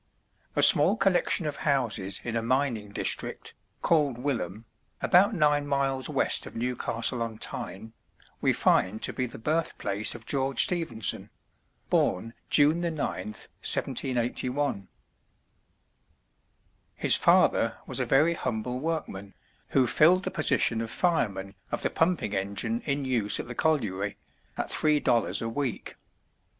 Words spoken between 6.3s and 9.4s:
of Newcastle on Tyne, we find to be the